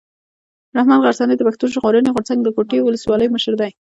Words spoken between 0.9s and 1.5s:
غرڅنی د